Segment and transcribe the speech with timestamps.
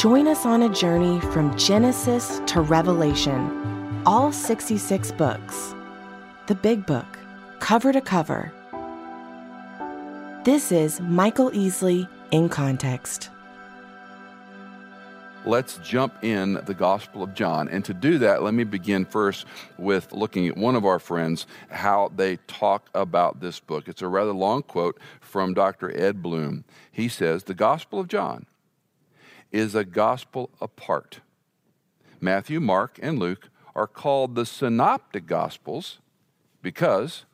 [0.00, 5.74] Join us on a journey from Genesis to Revelation, all 66 books.
[6.46, 7.18] The Big Book,
[7.58, 8.50] cover to cover.
[10.42, 13.28] This is Michael Easley in Context.
[15.44, 17.68] Let's jump in the Gospel of John.
[17.68, 19.44] And to do that, let me begin first
[19.76, 23.86] with looking at one of our friends, how they talk about this book.
[23.86, 25.94] It's a rather long quote from Dr.
[25.94, 26.64] Ed Bloom.
[26.90, 28.46] He says, The Gospel of John
[29.52, 31.20] is a gospel apart.
[32.20, 35.98] Matthew, Mark, and Luke are called the synoptic gospels
[36.62, 37.24] because,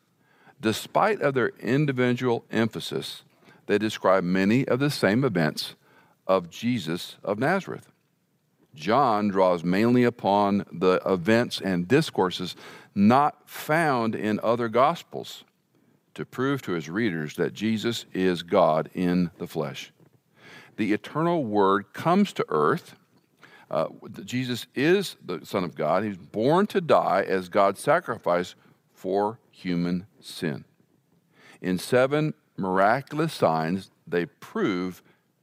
[0.61, 3.23] despite of their individual emphasis,
[3.67, 5.75] they describe many of the same events
[6.27, 7.91] of Jesus of Nazareth.
[8.75, 12.55] John draws mainly upon the events and discourses
[12.95, 15.45] not found in other gospels
[16.15, 19.93] to prove to his readers that Jesus is God in the flesh
[20.77, 22.97] the eternal Word comes to earth.
[23.71, 23.89] Uh,
[24.25, 26.05] Jesus is the Son of God.
[26.05, 28.55] He's born to die as God's sacrifice
[28.95, 30.65] for human sin.
[31.61, 35.03] In seven miraculous signs, they prove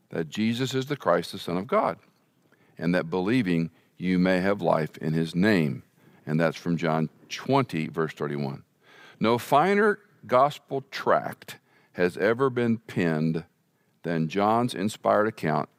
[0.10, 1.98] that Jesus is the Christ, the Son of God,
[2.78, 5.84] and that believing you may have life in his name.
[6.26, 8.64] And that's from John 20, verse 31.
[9.20, 11.58] No finer gospel tract
[11.94, 13.44] has ever been penned
[14.04, 15.70] than John's inspired account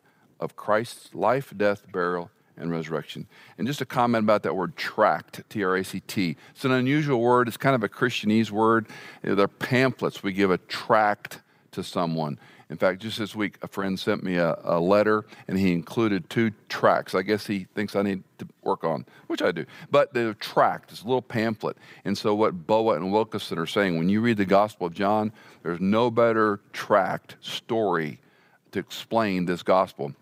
[0.40, 3.26] of Christ's life, death, burial, and resurrection.
[3.58, 6.36] And just a comment about that word tract, T R A C T.
[6.50, 7.48] It's an unusual word.
[7.48, 8.86] It's kind of a Christianese word.
[9.22, 10.22] They're pamphlets.
[10.22, 11.40] We give a tract
[11.72, 12.38] to someone.
[12.70, 16.30] In fact, just this week, a friend sent me a, a, letter and he included
[16.30, 17.14] two tracts.
[17.14, 19.66] I guess he thinks I need to work on, which I do.
[19.90, 21.76] But the tract is a little pamphlet.
[22.04, 25.32] And so, what Boa and Wilkinson are saying, when you read the Gospel of John,
[25.64, 28.20] there's no better tract, story
[28.70, 30.14] to explain this gospel,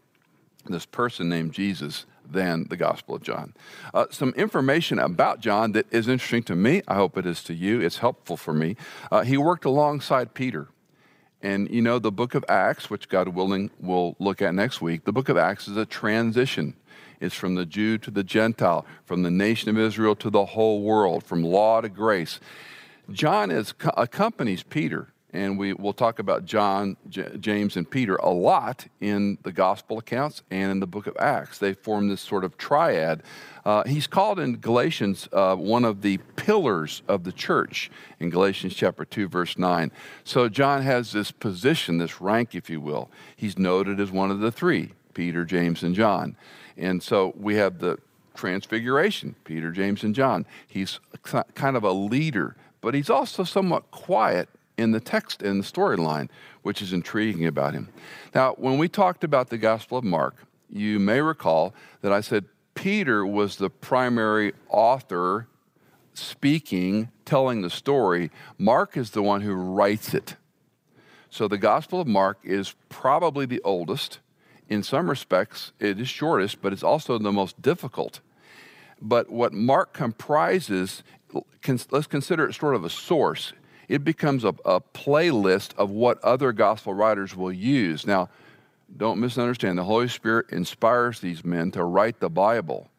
[0.66, 3.52] this person named Jesus, than the Gospel of John.
[3.92, 6.80] Uh, some information about John that is interesting to me.
[6.86, 7.80] I hope it is to you.
[7.80, 8.76] It's helpful for me.
[9.10, 10.68] Uh, he worked alongside Peter.
[11.42, 15.04] And you know, the book of Acts, which God willing we'll look at next week,
[15.04, 16.74] the book of Acts is a transition.
[17.20, 20.82] It's from the Jew to the Gentile, from the nation of Israel to the whole
[20.82, 22.38] world, from law to grace.
[23.10, 28.30] John is, accompanies Peter and we will talk about John, J- James, and Peter a
[28.30, 31.58] lot in the gospel accounts and in the book of Acts.
[31.58, 33.22] They form this sort of triad.
[33.64, 38.74] Uh, he's called in Galatians uh, one of the pillars of the church in Galatians
[38.74, 39.90] chapter 2, verse 9.
[40.24, 43.10] So John has this position, this rank, if you will.
[43.34, 46.36] He's noted as one of the three Peter, James, and John.
[46.76, 47.98] And so we have the
[48.34, 50.46] transfiguration Peter, James, and John.
[50.66, 51.00] He's
[51.54, 54.48] kind of a leader, but he's also somewhat quiet
[54.82, 56.28] in the text, in the storyline,
[56.60, 57.88] which is intriguing about him.
[58.34, 60.36] Now, when we talked about the Gospel of Mark,
[60.68, 62.44] you may recall that I said
[62.74, 65.46] Peter was the primary author
[66.14, 68.30] speaking, telling the story.
[68.58, 70.36] Mark is the one who writes it.
[71.30, 74.18] So the Gospel of Mark is probably the oldest.
[74.68, 78.20] In some respects, it is shortest, but it's also the most difficult.
[79.00, 81.02] But what Mark comprises,
[81.90, 83.52] let's consider it sort of a source
[83.88, 88.06] it becomes a, a playlist of what other gospel writers will use.
[88.06, 88.28] Now,
[88.96, 92.90] don't misunderstand, the Holy Spirit inspires these men to write the Bible,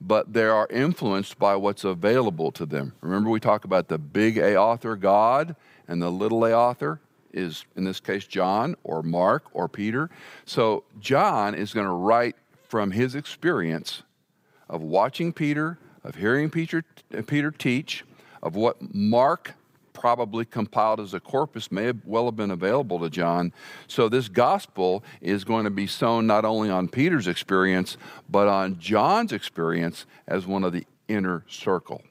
[0.00, 2.92] but they are influenced by what's available to them.
[3.00, 5.54] Remember, we talk about the big A author, God,
[5.88, 7.00] and the little a author
[7.32, 10.10] is, in this case, John or Mark or Peter.
[10.44, 12.36] So, John is going to write
[12.68, 14.02] from his experience
[14.68, 16.84] of watching Peter, of hearing Peter,
[17.26, 18.04] Peter teach,
[18.42, 19.54] of what Mark
[19.96, 23.52] probably compiled as a corpus may have well have been available to John.
[23.88, 27.96] So this gospel is going to be sown not only on Peter's experience,
[28.28, 32.02] but on John's experience as one of the inner circle.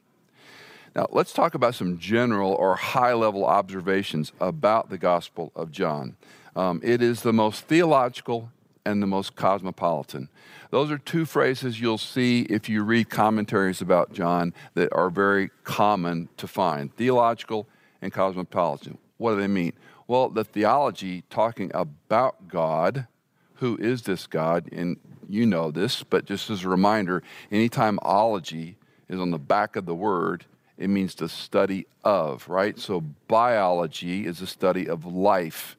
[0.95, 6.15] Now, let's talk about some general or high level observations about the Gospel of John.
[6.55, 8.49] Um, it is the most theological
[8.85, 10.29] and the most cosmopolitan.
[10.71, 15.51] Those are two phrases you'll see if you read commentaries about John that are very
[15.63, 17.67] common to find theological
[18.05, 18.97] and cosmopolitan.
[19.17, 19.73] What do they mean?
[20.07, 23.07] Well, the theology talking about God,
[23.55, 24.69] who is this God?
[24.71, 24.97] And
[25.27, 28.77] you know this, but just as a reminder, anytime ology
[29.09, 30.45] is on the back of the word,
[30.77, 32.77] it means the study of, right?
[32.77, 35.75] So biology is the study of life.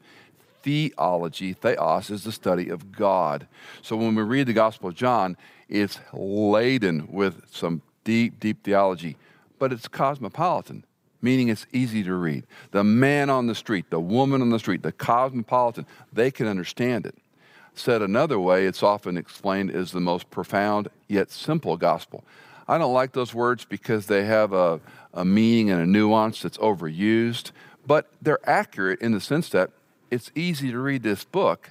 [0.62, 3.46] Theology, theos, is the study of God.
[3.82, 5.37] So when we read the Gospel of John,
[5.69, 9.17] it's laden with some deep, deep theology,
[9.61, 10.84] but it's cosmopolitan,
[11.22, 12.46] meaning it's easy to read.
[12.70, 17.06] The man on the street, the woman on the street, the cosmopolitan, they can understand
[17.06, 17.14] it.
[17.74, 22.24] Said another way, it's often explained as the most profound yet simple gospel.
[22.68, 24.80] I don't like those words because they have a,
[25.12, 27.52] a meaning and a nuance that's overused,
[27.86, 29.70] but they're accurate in the sense that
[30.10, 31.70] it's easy to read this book,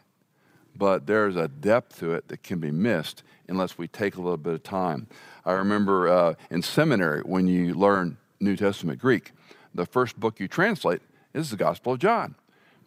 [0.75, 4.37] but there's a depth to it that can be missed unless we take a little
[4.37, 5.07] bit of time.
[5.45, 9.31] I remember uh, in seminary when you learn New Testament Greek,
[9.73, 11.01] the first book you translate
[11.33, 12.35] is the Gospel of John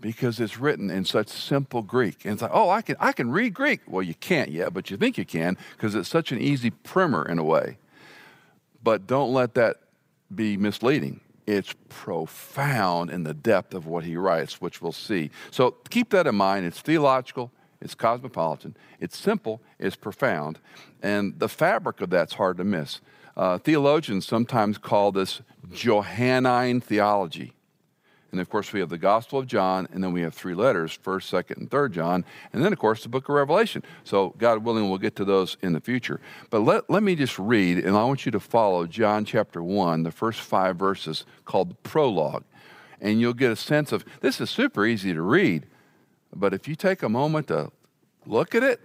[0.00, 2.24] because it's written in such simple Greek.
[2.24, 3.80] And it's like, oh, I can, I can read Greek.
[3.86, 7.24] Well, you can't yet, but you think you can because it's such an easy primer
[7.24, 7.78] in a way.
[8.82, 9.78] But don't let that
[10.32, 11.20] be misleading.
[11.46, 15.30] It's profound in the depth of what he writes, which we'll see.
[15.50, 16.66] So keep that in mind.
[16.66, 20.58] It's theological, it's cosmopolitan, it's simple, it's profound,
[21.02, 23.00] and the fabric of that's hard to miss.
[23.38, 25.40] Uh, theologians sometimes call this
[25.72, 27.52] Johannine theology.
[28.32, 30.98] And of course, we have the Gospel of John, and then we have three letters
[31.02, 33.84] 1st, 2nd, and 3rd John, and then, of course, the book of Revelation.
[34.04, 36.20] So, God willing, we'll get to those in the future.
[36.50, 40.02] But let, let me just read, and I want you to follow John chapter 1,
[40.02, 42.44] the first five verses called the prologue.
[43.00, 45.66] And you'll get a sense of this is super easy to read,
[46.34, 47.70] but if you take a moment to
[48.26, 48.80] look at it,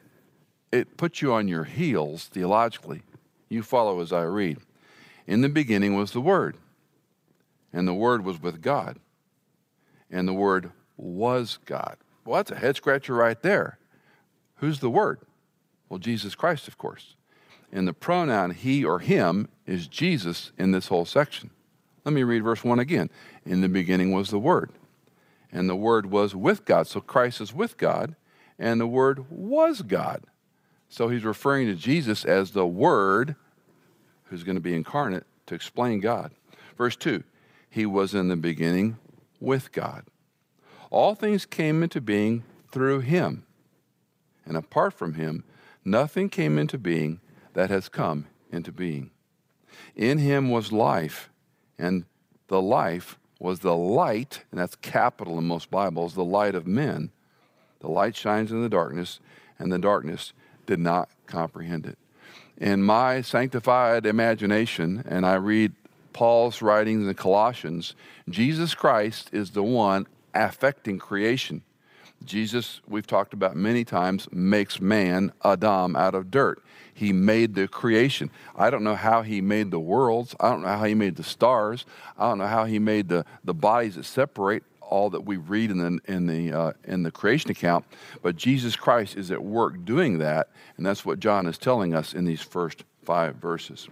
[0.72, 3.02] it puts you on your heels theologically.
[3.50, 4.58] You follow as I read.
[5.28, 6.58] In the beginning was the Word,
[7.72, 9.00] and the Word was with God
[10.14, 11.98] and the Word was God.
[12.24, 13.80] Well, that's a head scratcher right there.
[14.58, 15.20] Who's the Word?
[15.90, 17.16] Well, Jesus Christ, of course.
[17.72, 21.50] And the pronoun he or him is Jesus in this whole section.
[22.06, 23.10] Let me read verse 1 again.
[23.44, 24.72] In the beginning was the Word,
[25.52, 26.88] and the Word was with God.
[26.88, 28.16] So Christ is with God,
[28.60, 30.24] and the Word was God.
[30.94, 33.36] So he's referring to Jesus as the Word
[34.26, 36.32] who's going to be incarnate to explain God.
[36.78, 37.24] Verse 2
[37.68, 38.98] He was in the beginning
[39.40, 40.06] with God.
[40.92, 43.44] All things came into being through him.
[44.46, 45.44] And apart from him,
[45.84, 47.22] nothing came into being
[47.54, 49.10] that has come into being.
[49.96, 51.32] In him was life,
[51.80, 52.06] and
[52.50, 57.10] the life was the light, and that's capital in most Bibles, the light of men.
[57.80, 59.20] The light shines in the darkness,
[59.58, 60.34] and the darkness
[60.66, 61.98] did not comprehend it.
[62.58, 65.74] In my sanctified imagination, and I read
[66.14, 67.96] Paul's writings in Colossians,
[68.30, 71.64] Jesus Christ is the one affecting creation.
[72.24, 76.64] Jesus, we've talked about many times, makes man, Adam, out of dirt.
[76.94, 78.30] He made the creation.
[78.56, 80.36] I don't know how he made the worlds.
[80.40, 81.86] I don't know how he made the stars.
[82.18, 84.64] I don't know how he made the, the bodies that separate
[84.94, 87.84] all that we read in the, in, the, uh, in the creation account.
[88.22, 92.14] But Jesus Christ is at work doing that, and that's what John is telling us
[92.14, 93.90] in these first five verses.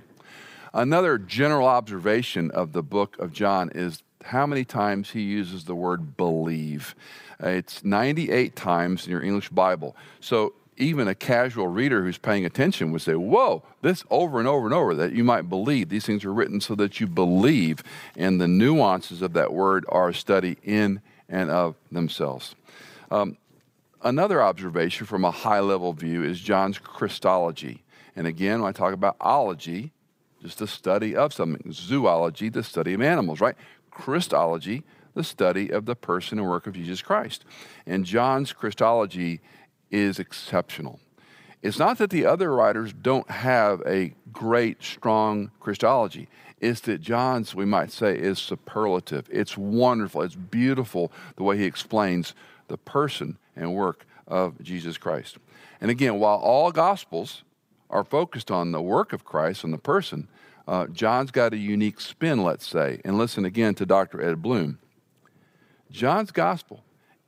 [0.75, 5.74] Another general observation of the book of John is how many times he uses the
[5.74, 6.94] word believe.
[7.39, 9.95] It's 98 times in your English Bible.
[10.19, 14.65] So even a casual reader who's paying attention would say, Whoa, this over and over
[14.65, 15.89] and over, that you might believe.
[15.89, 17.83] These things are written so that you believe.
[18.17, 22.55] And the nuances of that word are a study in and of themselves.
[23.09, 23.38] Um,
[24.01, 27.83] another observation from a high level view is John's Christology.
[28.15, 29.91] And again, when I talk about ology,
[30.41, 31.71] just the study of something.
[31.71, 33.55] Zoology, the study of animals, right?
[33.91, 34.83] Christology,
[35.13, 37.45] the study of the person and work of Jesus Christ.
[37.85, 39.41] And John's Christology
[39.91, 41.00] is exceptional.
[41.62, 46.27] It's not that the other writers don't have a great, strong Christology.
[46.60, 49.27] It's that John's, we might say, is superlative.
[49.31, 50.24] It's wonderful.
[50.24, 52.33] It's beautiful the way he explains
[52.67, 55.38] the person and work of Jesus Christ.
[55.79, 57.43] And again, while all Gospels
[57.89, 60.27] are focused on the work of Christ and the person,
[60.67, 63.01] uh, John's got a unique spin, let's say.
[63.03, 64.21] And listen again to Dr.
[64.21, 64.79] Ed Bloom.
[65.91, 66.83] John's gospel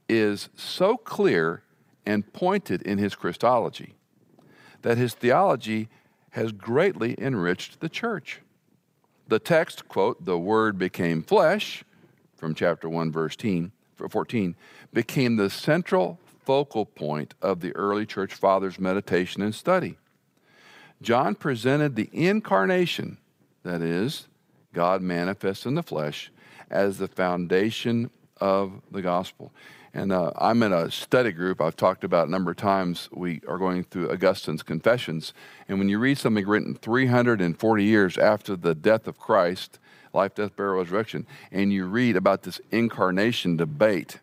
[0.08, 1.64] is so clear
[2.06, 3.96] and pointed in his Christology
[4.84, 5.90] that his theology
[6.32, 8.42] has greatly enriched the church.
[9.28, 11.84] The text, quote, the word became flesh,
[12.36, 14.56] from chapter 1, verse 14,
[14.92, 19.98] became the central focal point of the early church fathers' meditation and study.
[21.02, 23.18] John presented the incarnation,
[23.64, 24.28] that is,
[24.74, 26.32] God manifest in the flesh,
[26.70, 28.10] as the foundation
[28.44, 29.54] of the gospel.
[29.94, 33.08] And uh, I'm in a study group I've talked about a number of times.
[33.14, 35.34] We are going through Augustine's Confessions.
[35.70, 39.80] And when you read something written 340 years after the death of Christ,
[40.12, 44.20] life, death, burial, resurrection, and you read about this incarnation debate,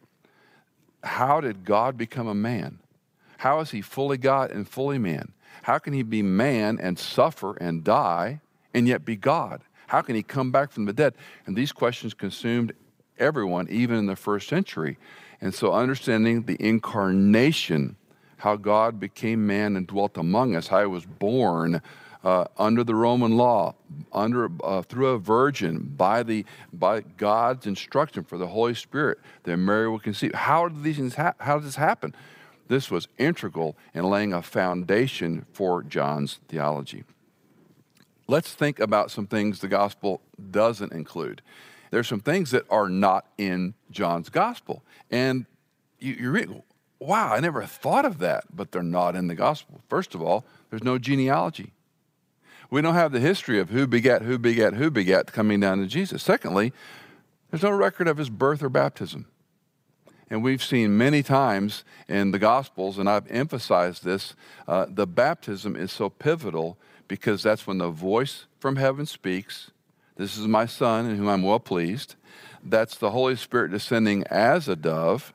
[1.02, 2.78] how did God become a man?
[3.38, 5.32] How is he fully God and fully man?
[5.62, 8.42] How can he be man and suffer and die
[8.74, 9.62] and yet be God?
[9.86, 11.14] How can he come back from the dead?
[11.46, 12.74] And these questions consumed
[13.20, 14.98] everyone, even in the first century.
[15.40, 17.96] And so, understanding the incarnation,
[18.38, 21.82] how God became man and dwelt among us, how he was born
[22.22, 23.74] uh, under the Roman law,
[24.12, 29.56] under uh, through a virgin, by the by God's instruction for the Holy Spirit, that
[29.56, 30.34] Mary would conceive.
[30.34, 31.14] How did these things?
[31.14, 32.14] Ha- how did this happen?
[32.68, 37.04] This was integral in laying a foundation for John's theology.
[38.28, 40.20] Let's think about some things the gospel
[40.52, 41.42] doesn't include
[41.90, 44.82] there's some things that are not in John's gospel.
[45.10, 45.46] And
[45.98, 46.62] you, you read,
[46.98, 49.80] wow, I never thought of that, but they're not in the gospel.
[49.88, 51.72] First of all, there's no genealogy.
[52.70, 55.86] We don't have the history of who begat, who begat, who begat coming down to
[55.86, 56.22] Jesus.
[56.22, 56.72] Secondly,
[57.50, 59.26] there's no record of his birth or baptism.
[60.28, 64.36] And we've seen many times in the Gospels, and I've emphasized this,
[64.68, 66.78] uh, the baptism is so pivotal
[67.08, 69.72] because that's when the voice from heaven speaks
[70.20, 72.14] this is my Son in whom I'm well pleased.
[72.62, 75.32] That's the Holy Spirit descending as a dove.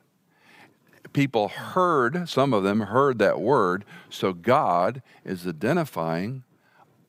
[1.12, 3.84] People heard, some of them heard that word.
[4.10, 6.44] So God is identifying,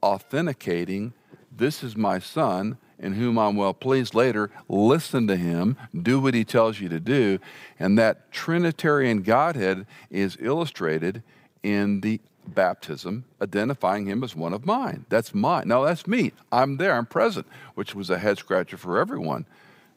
[0.01, 1.13] authenticating,
[1.55, 4.15] this is my Son in whom I'm well pleased.
[4.15, 7.37] Later, listen to him, do what he tells you to do.
[7.79, 11.21] And that Trinitarian Godhead is illustrated
[11.61, 12.21] in the
[12.53, 15.05] baptism, identifying him as one of mine.
[15.09, 15.67] That's mine.
[15.67, 16.31] Now that's me.
[16.51, 16.93] I'm there.
[16.93, 19.45] I'm present, which was a head scratcher for everyone.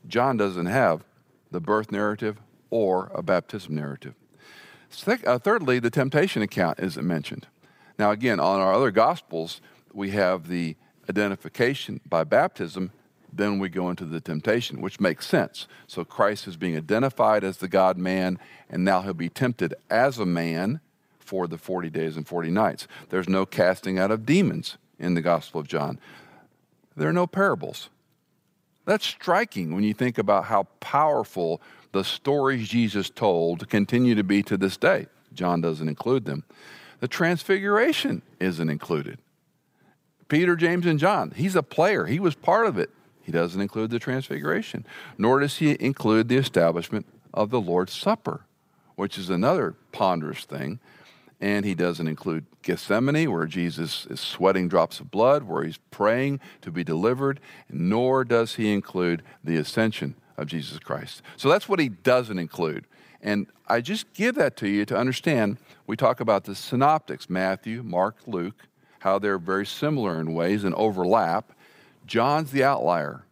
[0.07, 1.04] John doesn't have
[1.50, 2.38] the birth narrative
[2.71, 4.14] or a baptism narrative.
[5.07, 7.47] Uh, thirdly, the temptation account isn't mentioned.
[7.99, 9.61] Now, again, on our other gospels,
[9.92, 10.76] we have the
[11.09, 12.92] identification by baptism,
[13.33, 15.69] then we go into the temptation, which makes sense.
[15.87, 18.38] So Christ is being identified as the God man,
[18.69, 20.80] and now he'll be tempted as a man
[21.30, 22.88] for the 40 days and 40 nights.
[23.10, 26.00] There's no casting out of demons in the Gospel of John.
[26.96, 27.88] There are no parables.
[28.84, 34.42] That's striking when you think about how powerful the stories Jesus told continue to be
[34.42, 35.06] to this day.
[35.32, 36.42] John doesn't include them.
[36.99, 39.18] The transfiguration isn't included.
[40.26, 42.06] Peter, James, and John, he's a player.
[42.06, 42.90] He was part of it.
[43.22, 44.84] He doesn't include the transfiguration,
[45.16, 48.46] nor does he include the establishment of the Lord's Supper,
[48.96, 50.80] which is another ponderous thing
[51.40, 56.40] and he doesn't include Gethsemane, where Jesus is sweating drops of blood, where he's praying
[56.61, 61.23] to be delivered, nor does he include the ascension of Jesus Christ.
[61.37, 62.87] So that's what he doesn't include.
[63.23, 65.59] And I just give that to you to understand.
[65.87, 68.66] We talk about the synoptics Matthew, Mark, Luke,
[69.00, 71.52] how they're very similar in ways and overlap.
[72.06, 73.25] John's the outlier.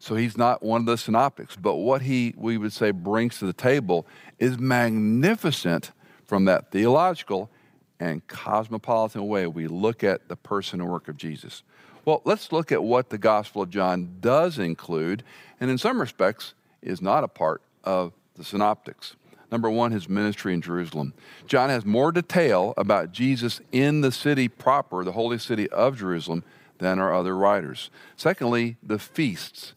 [0.00, 1.56] So he's not one of the synoptics.
[1.56, 4.06] But what he, we would say, brings to the table
[4.38, 5.92] is magnificent
[6.28, 7.50] from that theological
[7.98, 11.64] and cosmopolitan way we look at the person and work of Jesus.
[12.04, 15.24] Well, let's look at what the Gospel of John does include,
[15.60, 19.16] and in some respects is not a part of the synoptics.
[19.50, 21.14] Number one, his ministry in Jerusalem.
[21.46, 26.44] John has more detail about Jesus in the city proper, the holy city of Jerusalem,
[26.78, 27.90] than our other writers.
[28.16, 29.72] Secondly, the feasts.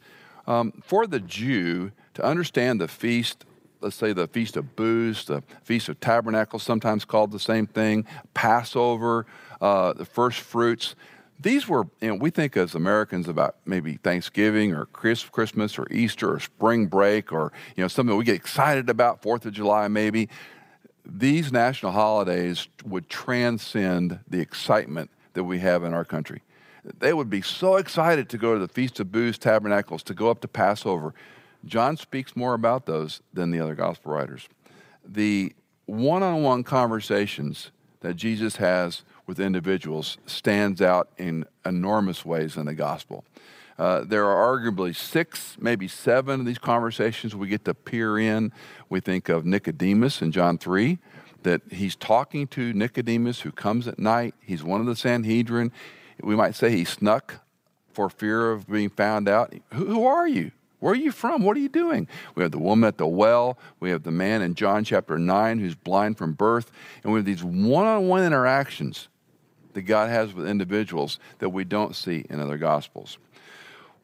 [0.46, 3.46] Um, for the Jew, to understand the feast
[3.82, 8.06] let's say the Feast of Booths, the Feast of Tabernacles, sometimes called the same thing,
[8.34, 9.26] Passover,
[9.60, 10.96] uh, the first fruits.
[11.40, 16.34] These were, you know, we think as Americans about maybe Thanksgiving or Christmas or Easter
[16.34, 20.30] or spring break or, you know, something we get excited about, Fourth of July maybe.
[21.04, 26.44] These national holidays would transcend the excitement that we have in our country.
[27.00, 30.30] They would be so excited to go to the Feast of Booths, Tabernacles, to go
[30.30, 31.16] up to Passover
[31.66, 34.48] John speaks more about those than the other gospel writers.
[35.06, 35.54] The
[35.86, 42.66] one on one conversations that Jesus has with individuals stands out in enormous ways in
[42.66, 43.24] the gospel.
[43.78, 48.52] Uh, there are arguably six, maybe seven of these conversations we get to peer in.
[48.90, 51.00] We think of Nicodemus in John 3,
[51.44, 54.36] that he's talking to Nicodemus who comes at night.
[54.42, 55.72] He's one of the Sanhedrin.
[56.22, 57.40] We might say he snuck
[57.92, 59.54] for fear of being found out.
[59.74, 60.52] Who, who are you?
[60.82, 61.44] Where are you from?
[61.44, 62.08] What are you doing?
[62.36, 63.58] We have the woman at the well.
[63.80, 66.72] We have the man in John chapter 9 who's blind from birth.
[67.04, 69.08] And we have these one on one interactions
[69.74, 73.20] that God has with individuals that we don't see in other gospels.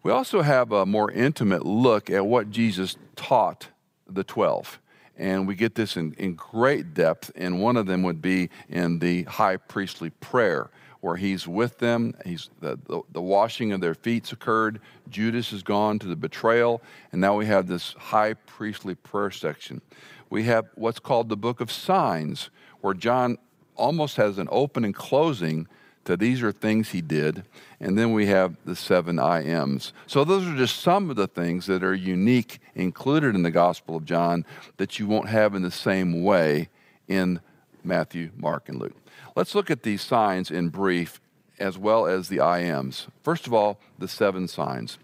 [0.03, 3.69] We also have a more intimate look at what Jesus taught
[4.07, 4.79] the 12.
[5.17, 9.00] And we get this in, in great depth, and one of them would be in
[9.00, 10.69] the high priestly prayer,
[11.01, 12.15] where he's with them.
[12.25, 14.79] He's, the, the, the washing of their feet occurred.
[15.09, 19.81] Judas has gone to the betrayal, and now we have this high priestly prayer section.
[20.29, 22.49] We have what's called the book of signs,
[22.81, 23.37] where John
[23.75, 25.67] almost has an open and closing
[26.07, 27.43] to these are things he did.
[27.81, 29.91] And then we have the seven I ams.
[30.07, 33.97] So those are just some of the things that are unique included in the Gospel
[33.97, 34.45] of John
[34.77, 36.69] that you won't have in the same way
[37.09, 37.41] in
[37.83, 38.95] Matthew, Mark, and Luke.
[39.38, 41.22] Let's look at these signs in brief
[41.60, 43.06] as well as the I ams.
[43.22, 44.98] First of all, the seven signs.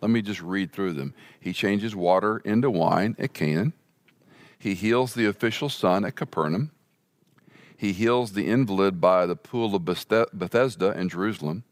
[0.00, 1.12] Let me just read through them.
[1.40, 3.72] He changes water into wine at Cana.
[4.56, 6.70] He heals the official son at Capernaum.
[7.76, 11.64] He heals the invalid by the pool of Bethesda in Jerusalem.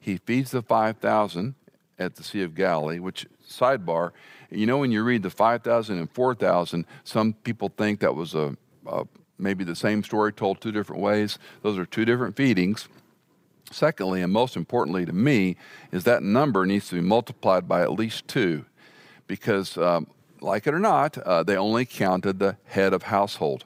[0.00, 1.56] He feeds the 5,000
[1.98, 4.12] at the Sea of Galilee, which, sidebar,
[4.50, 8.56] you know, when you read the 5,000 and 4,000, some people think that was a,
[8.86, 9.04] a
[9.38, 11.38] maybe the same story told two different ways.
[11.62, 12.88] Those are two different feedings.
[13.70, 15.56] Secondly, and most importantly to me,
[15.90, 18.64] is that number needs to be multiplied by at least two,
[19.26, 20.06] because, um,
[20.40, 23.64] like it or not, uh, they only counted the head of household.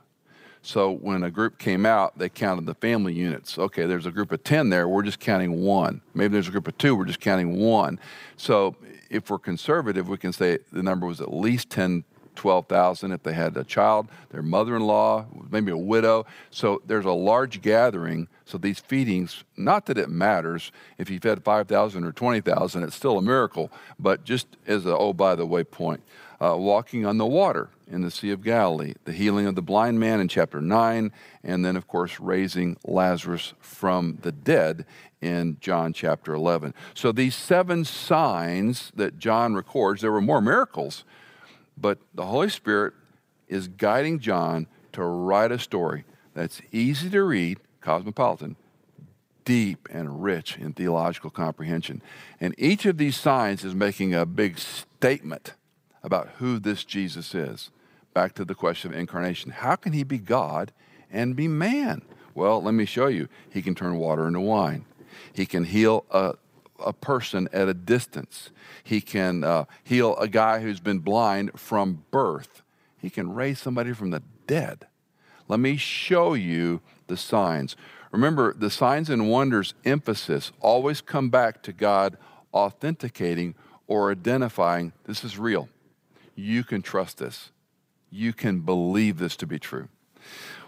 [0.63, 3.59] So when a group came out, they counted the family units.
[3.59, 6.03] Okay, there's a group of 10 there, we're just counting one.
[6.15, 7.99] Maybe there's a group of two, we're just counting one.
[8.37, 8.77] So
[9.09, 12.05] if we're conservative, we can say the number was at least 10,
[12.41, 16.25] 12,000 if they had a child, their mother in law, maybe a widow.
[16.49, 18.29] So there's a large gathering.
[18.47, 23.19] So these feedings, not that it matters if you fed 5,000 or 20,000, it's still
[23.19, 26.03] a miracle, but just as a, oh, by the way, point.
[26.41, 30.01] Uh, walking on the water in the Sea of Galilee, the healing of the blind
[30.01, 31.13] man in chapter 9,
[31.45, 34.87] and then, of course, raising Lazarus from the dead
[35.21, 36.73] in John chapter 11.
[36.95, 41.05] So these seven signs that John records, there were more miracles,
[41.81, 42.95] but the Holy Spirit
[43.49, 48.57] is guiding John to write a story that's easy to read, cosmopolitan,
[49.45, 52.03] deep and rich in theological comprehension.
[52.41, 55.55] And each of these signs is making a big statement
[56.03, 57.71] about who this Jesus is
[58.15, 59.51] back to the question of incarnation.
[59.51, 60.73] How can he be God
[61.11, 62.03] and be man?
[62.35, 63.29] Well, let me show you.
[63.51, 64.85] He can turn water into wine.
[65.33, 66.35] He can heal a,
[66.85, 68.51] a person at a distance.
[68.83, 72.63] He can uh, heal a guy who's been blind from birth.
[72.99, 74.87] He can raise somebody from the dead.
[75.49, 77.77] Let me show you the signs.
[78.13, 82.17] Remember, the signs and wonders emphasis always come back to God
[82.53, 83.55] authenticating
[83.87, 85.69] or identifying this is real.
[86.35, 87.51] You can trust this
[88.11, 89.89] you can believe this to be true.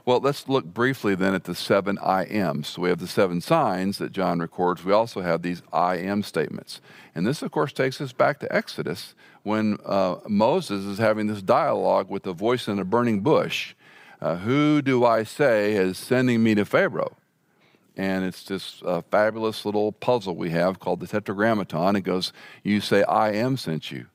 [0.05, 2.69] Well, let's look briefly then at the seven I ams.
[2.69, 4.85] So we have the seven signs that John records.
[4.85, 6.81] We also have these I am statements.
[7.15, 11.41] And this, of course, takes us back to Exodus when uh, Moses is having this
[11.41, 13.75] dialogue with the voice in a burning bush.
[14.21, 17.17] Uh, Who do I say is sending me to Pharaoh?
[17.97, 21.95] And it's this uh, fabulous little puzzle we have called the Tetragrammaton.
[21.95, 22.33] It goes,
[22.65, 24.07] You say, I am sent you.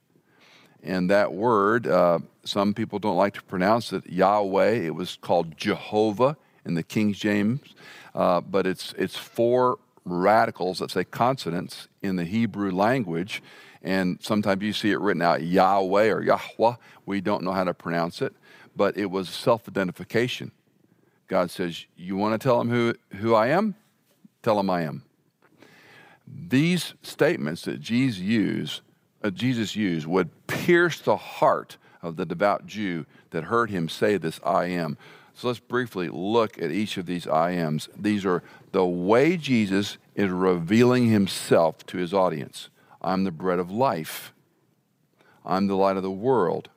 [0.83, 4.71] And that word, uh, some people don't like to pronounce it Yahweh.
[4.71, 7.75] It was called Jehovah in the King James,
[8.15, 13.41] uh, but it's, it's four radicals that say consonants in the Hebrew language.
[13.83, 16.75] And sometimes you see it written out Yahweh or Yahweh.
[17.05, 18.33] We don't know how to pronounce it,
[18.75, 20.51] but it was self identification.
[21.27, 23.75] God says, You want to tell him who, who I am?
[24.43, 25.03] Tell him I am.
[26.27, 28.81] These statements that Jesus used,
[29.23, 34.17] uh, Jesus used would pierce the heart of the devout Jew that heard him say
[34.17, 34.97] this I am.
[35.33, 37.89] So let's briefly look at each of these I ams.
[37.95, 38.41] These are
[38.71, 42.69] the way Jesus is revealing himself to his audience.
[43.01, 44.33] I'm the bread of life.
[45.45, 46.69] I'm the light of the world.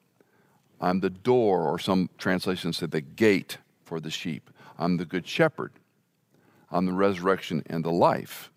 [0.81, 4.51] I'm the door, or some translations say the gate for the sheep.
[4.79, 5.73] I'm the good shepherd.
[6.71, 8.51] I'm the resurrection and the life.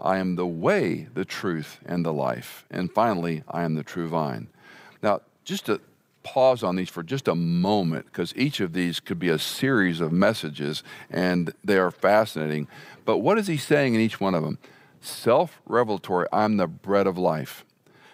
[0.00, 2.66] I am the way, the truth, and the life.
[2.70, 4.48] And finally, I am the true vine.
[5.02, 5.80] Now, just to
[6.22, 10.00] pause on these for just a moment, because each of these could be a series
[10.00, 12.68] of messages and they are fascinating.
[13.04, 14.58] But what is he saying in each one of them?
[15.00, 17.64] Self revelatory, I'm the bread of life.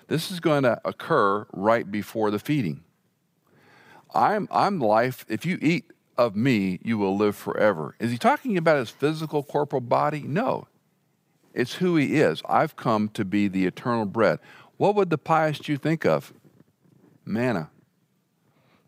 [0.07, 2.83] This is going to occur right before the feeding.
[4.15, 5.27] I'm, I'm life.
[5.29, 7.95] If you eat of me, you will live forever.
[8.01, 10.23] Is he talking about his physical, corporal body?
[10.23, 10.67] No.
[11.53, 12.43] It's who he is.
[12.49, 14.39] I've come to be the eternal bread.
[14.79, 16.33] What would the pious Jew think of?
[17.29, 17.71] Manna.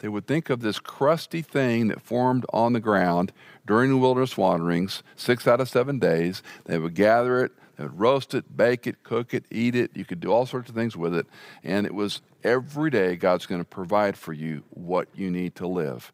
[0.00, 3.32] They would think of this crusty thing that formed on the ground
[3.66, 6.42] during the wilderness wanderings, six out of seven days.
[6.64, 9.90] They would gather it, they would roast it, bake it, cook it, eat it.
[9.94, 11.26] You could do all sorts of things with it.
[11.62, 15.66] And it was every day God's going to provide for you what you need to
[15.66, 16.12] live.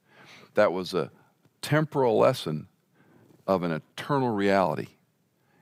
[0.55, 1.11] That was a
[1.63, 2.67] temporal lesson
[3.47, 4.89] of an eternal reality.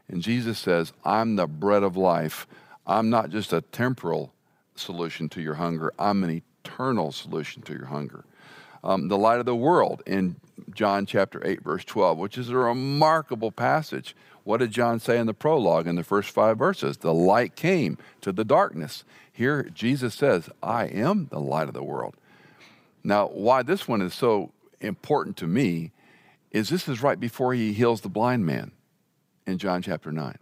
[0.09, 2.47] And Jesus says, I'm the bread of life.
[2.87, 4.33] I'm not just a temporal
[4.77, 8.25] solution to your hunger, I'm an eternal solution to your hunger.
[8.83, 10.37] Um, the light of the world in
[10.75, 14.15] John chapter 8, verse 12, which is a remarkable passage.
[14.45, 16.99] What did John say in the prologue in the first five verses?
[16.99, 19.05] The light came to the darkness.
[19.33, 22.15] Here, Jesus says, I am the light of the world.
[23.03, 25.93] Now, why this one is so important to me
[26.51, 28.73] is this is right before he heals the blind man
[29.47, 30.37] in John chapter 9.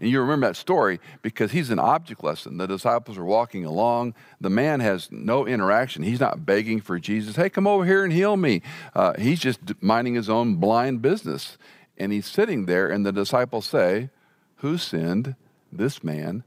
[0.00, 2.56] And you remember that story because he's an object lesson.
[2.56, 4.14] The disciples are walking along.
[4.40, 6.04] The man has no interaction.
[6.04, 8.62] He's not begging for Jesus, hey, come over here and heal me.
[8.94, 11.58] Uh, he's just minding his own blind business.
[11.96, 14.10] And he's sitting there, and the disciples say,
[14.56, 15.34] Who sinned
[15.72, 16.44] this man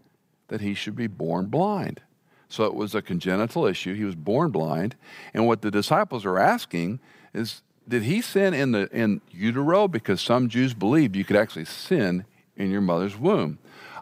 [0.47, 2.01] that he should be born blind?
[2.47, 3.93] So it was a congenital issue.
[3.93, 4.95] He was born blind.
[5.33, 6.99] And what the disciples are asking
[7.33, 9.87] is, did he sin in the in utero?
[9.87, 12.25] Because some Jews believed you could actually sin
[12.62, 13.58] in your mother's womb.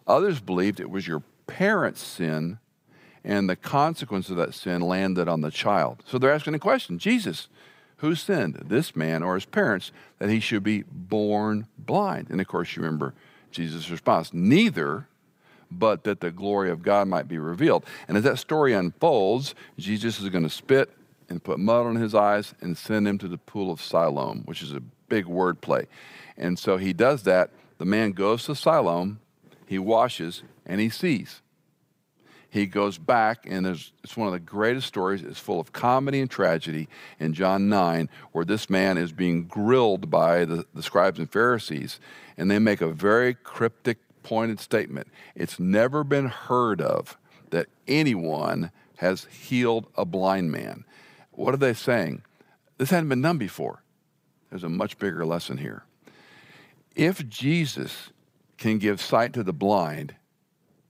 [0.05, 2.59] Others believed it was your parents' sin,
[3.23, 6.03] and the consequence of that sin landed on the child.
[6.05, 7.47] So they're asking the question Jesus,
[7.97, 12.29] who sinned, this man or his parents, that he should be born blind?
[12.29, 13.13] And of course, you remember
[13.51, 15.07] Jesus' response neither,
[15.71, 17.85] but that the glory of God might be revealed.
[18.07, 20.91] And as that story unfolds, Jesus is going to spit
[21.29, 24.63] and put mud on his eyes and send him to the pool of Siloam, which
[24.63, 25.87] is a big word play.
[26.37, 29.19] And so he does that the man goes to Siloam,
[29.65, 31.41] he washes, and he sees.
[32.49, 35.21] He goes back, and it's one of the greatest stories.
[35.21, 36.89] It's full of comedy and tragedy
[37.19, 41.99] in John 9, where this man is being grilled by the, the scribes and Pharisees,
[42.37, 45.07] and they make a very cryptic, pointed statement.
[45.35, 47.17] It's never been heard of
[47.51, 50.83] that anyone has healed a blind man.
[51.31, 52.23] What are they saying?
[52.77, 53.83] This hadn't been done before.
[54.49, 55.83] There's a much bigger lesson here.
[56.95, 58.09] If Jesus
[58.57, 60.15] can give sight to the blind,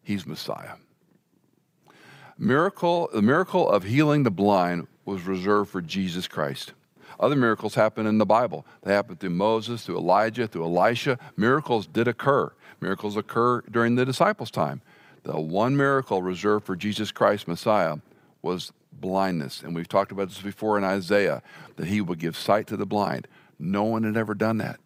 [0.01, 0.75] he's Messiah.
[2.37, 6.73] Miracle, the miracle of healing the blind was reserved for Jesus Christ.
[7.19, 8.65] Other miracles happen in the Bible.
[8.83, 11.19] They happen through Moses, through Elijah, through Elisha.
[11.35, 12.53] Miracles did occur.
[12.79, 14.81] Miracles occur during the disciples' time.
[15.23, 17.97] The one miracle reserved for Jesus Christ, Messiah,
[18.41, 19.61] was blindness.
[19.61, 21.43] And we've talked about this before in Isaiah,
[21.75, 23.27] that he would give sight to the blind.
[23.59, 24.79] No one had ever done that.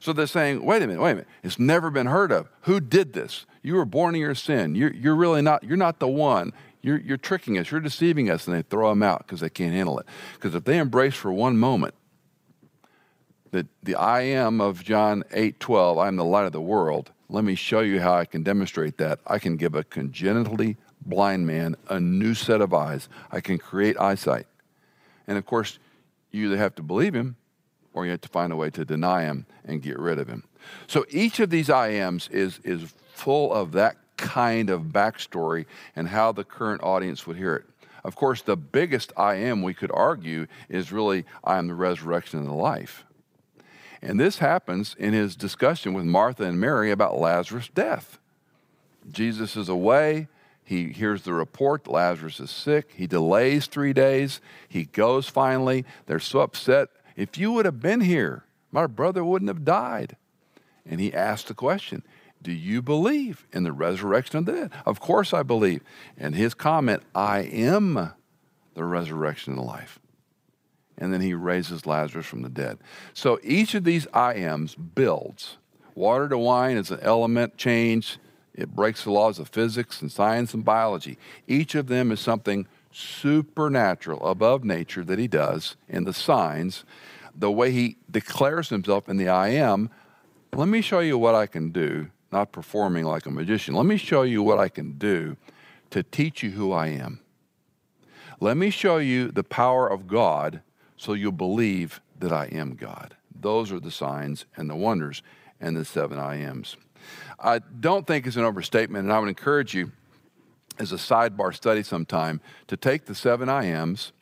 [0.00, 1.28] So they're saying, wait a minute, wait a minute.
[1.42, 2.48] It's never been heard of.
[2.62, 3.46] Who did this?
[3.62, 4.74] You were born in your sin.
[4.74, 6.52] You're, you're really not, you're not the one.
[6.82, 7.70] You're, you're tricking us.
[7.70, 8.46] You're deceiving us.
[8.46, 10.06] And they throw them out because they can't handle it.
[10.34, 11.94] Because if they embrace for one moment
[13.50, 17.10] that the I am of John 8 12, I am the light of the world,
[17.28, 19.20] let me show you how I can demonstrate that.
[19.26, 23.08] I can give a congenitally blind man a new set of eyes.
[23.30, 24.46] I can create eyesight.
[25.26, 25.78] And of course,
[26.30, 27.36] you either have to believe him
[27.98, 30.44] or you have to find a way to deny him and get rid of him.
[30.86, 36.30] So each of these I is, is full of that kind of backstory and how
[36.30, 37.64] the current audience would hear it.
[38.04, 42.38] Of course, the biggest I am we could argue is really I am the resurrection
[42.38, 43.04] and the life.
[44.00, 48.20] And this happens in his discussion with Martha and Mary about Lazarus' death.
[49.10, 50.28] Jesus is away.
[50.62, 52.92] He hears the report Lazarus is sick.
[52.94, 54.40] He delays three days.
[54.68, 55.84] He goes finally.
[56.06, 60.16] They're so upset if you would have been here, my brother wouldn't have died.
[60.86, 62.04] And he asked the question,
[62.40, 64.72] Do you believe in the resurrection of the dead?
[64.86, 65.82] Of course I believe.
[66.16, 68.12] And his comment, I am
[68.74, 69.98] the resurrection and the life.
[70.96, 72.78] And then he raises Lazarus from the dead.
[73.14, 75.56] So each of these I ams builds.
[75.96, 78.18] Water to wine is an element change.
[78.54, 81.18] It breaks the laws of physics and science and biology.
[81.48, 86.84] Each of them is something supernatural, above nature that he does in the signs,
[87.34, 89.90] the way he declares himself in the I am.
[90.52, 93.74] Let me show you what I can do, not performing like a magician.
[93.74, 95.36] Let me show you what I can do
[95.90, 97.20] to teach you who I am.
[98.40, 100.62] Let me show you the power of God
[100.96, 103.16] so you'll believe that I am God.
[103.40, 105.22] Those are the signs and the wonders
[105.60, 106.76] and the seven I ams.
[107.38, 109.92] I don't think it's an overstatement, and I would encourage you
[110.78, 114.12] as a sidebar study sometime to take the seven I ams,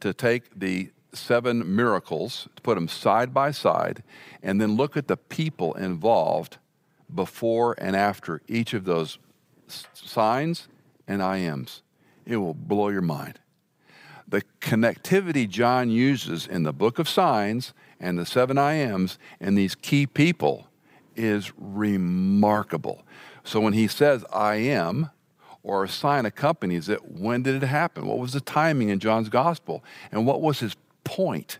[0.00, 4.02] to take the seven miracles, to put them side by side,
[4.42, 6.58] and then look at the people involved
[7.14, 9.18] before and after each of those
[9.92, 10.68] signs
[11.06, 11.82] and I ams.
[12.24, 13.40] It will blow your mind.
[14.26, 19.58] The connectivity John uses in the book of signs and the seven I ams and
[19.58, 20.68] these key people
[21.16, 23.02] is remarkable.
[23.44, 25.10] So when he says, I am,
[25.62, 28.06] or a sign accompanies it, when did it happen?
[28.06, 29.84] What was the timing in John's gospel?
[30.10, 31.58] And what was his point?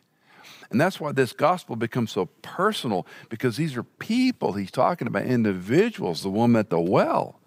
[0.70, 5.24] And that's why this gospel becomes so personal because these are people he's talking about,
[5.24, 7.38] individuals, the woman at the well.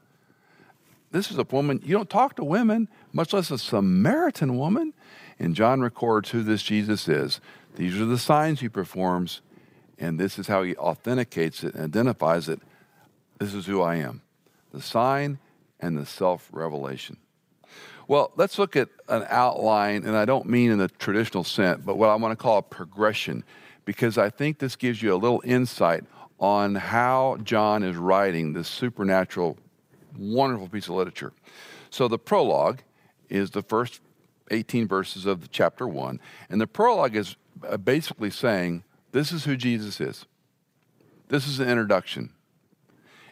[1.11, 4.93] This is a woman, you don't talk to women, much less a Samaritan woman.
[5.39, 7.41] And John records who this Jesus is.
[7.75, 9.41] These are the signs he performs,
[9.99, 12.61] and this is how he authenticates it and identifies it.
[13.39, 14.21] This is who I am
[14.71, 15.39] the sign
[15.79, 17.17] and the self revelation.
[18.07, 21.97] Well, let's look at an outline, and I don't mean in the traditional sense, but
[21.97, 23.43] what I want to call a progression,
[23.83, 26.03] because I think this gives you a little insight
[26.39, 29.57] on how John is writing this supernatural,
[30.17, 31.33] wonderful piece of literature.
[31.89, 32.81] So the prologue
[33.29, 34.01] is the first
[34.51, 37.35] 18 verses of the chapter 1, and the prologue is
[37.67, 38.83] uh, basically saying,
[39.13, 40.25] This is who Jesus is.
[41.29, 42.34] This is an introduction.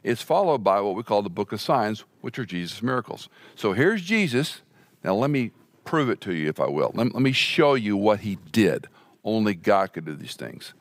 [0.03, 3.29] It's followed by what we call the book of signs, which are Jesus' miracles.
[3.55, 4.61] So here's Jesus.
[5.03, 5.51] Now, let me
[5.85, 6.91] prove it to you, if I will.
[6.93, 8.87] Let, let me show you what he did.
[9.23, 10.73] Only God could do these things,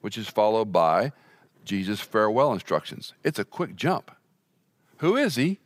[0.00, 1.12] which is followed by
[1.64, 3.12] Jesus' farewell instructions.
[3.22, 4.10] It's a quick jump.
[4.98, 5.58] Who is he?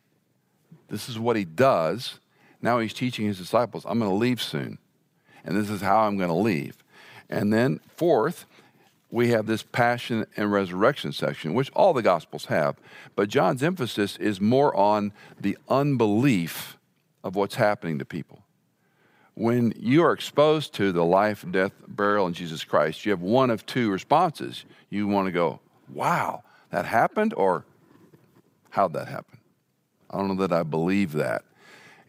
[0.88, 2.18] This is what he does.
[2.61, 4.79] Now he's teaching his disciples, I'm going to leave soon.
[5.44, 6.79] And this is how I'm going to leave.
[7.29, 8.46] And then, fourth,
[9.14, 12.74] we have this passion and resurrection section, which all the Gospels have.
[13.14, 16.77] But John's emphasis is more on the unbelief
[17.22, 18.42] of what's happening to people.
[19.35, 23.50] When you are exposed to the life, death, burial in Jesus Christ, you have one
[23.50, 24.64] of two responses.
[24.90, 27.64] You want to go, wow, that happened, or
[28.70, 29.38] how'd that happen?
[30.11, 31.44] I don't know that I believe that.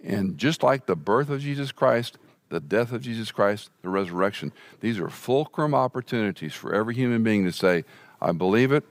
[0.04, 2.18] And just like the birth of Jesus Christ,
[2.56, 4.54] the death of Jesus Christ, the resurrection.
[4.80, 7.84] These are fulcrum opportunities for every human being to say,
[8.22, 8.86] I believe it,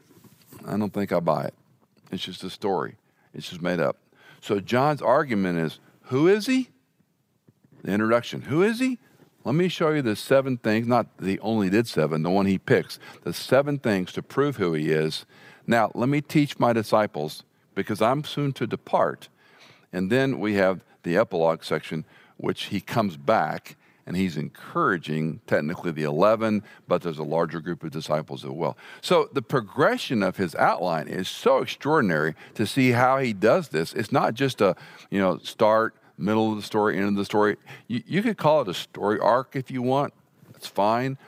[0.66, 1.54] I don't think I buy it.
[2.12, 2.96] It's just a story,
[3.32, 3.96] it's just made up.
[4.42, 6.68] So John's argument is who is he?
[7.82, 8.42] The introduction.
[8.42, 8.98] Who is he?
[9.44, 12.58] Let me show you the seven things, not the only did seven, the one he
[12.58, 15.24] picks, the seven things to prove who he is.
[15.66, 19.28] Now, let me teach my disciples because I'm soon to depart.
[19.90, 22.04] And then we have the epilogue section
[22.36, 27.82] which he comes back and he's encouraging technically the 11, but there's a larger group
[27.82, 28.76] of disciples as well.
[29.00, 33.94] So the progression of his outline is so extraordinary to see how he does this.
[33.94, 34.76] It's not just a,
[35.10, 37.56] you know, start, middle of the story, end of the story.
[37.88, 40.12] You, you could call it a story arc if you want.
[40.52, 41.18] That's fine.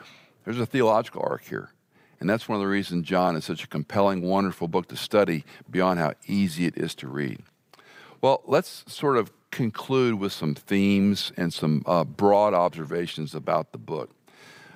[0.45, 1.71] There's a theological arc here.
[2.19, 5.45] And that's one of the reasons John is such a compelling, wonderful book to study
[5.69, 7.43] beyond how easy it is to read.
[8.21, 13.77] Well, let's sort of conclude with some themes and some uh, broad observations about the
[13.77, 14.11] book.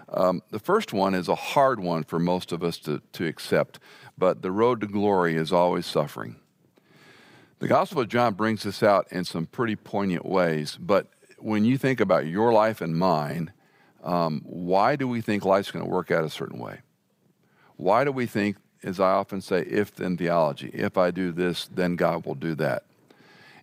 [0.10, 3.80] Um, the first one is a hard one for most of us to, to accept,
[4.18, 6.36] but the road to glory is always suffering.
[7.60, 11.08] The Gospel of John brings this out in some pretty poignant ways, but
[11.38, 13.54] when you think about your life and mine,
[14.04, 16.80] um, why do we think life's going to work out a certain way?
[17.78, 20.70] Why do we think, as I often say, if then theology?
[20.74, 22.84] If I do this, then God will do that.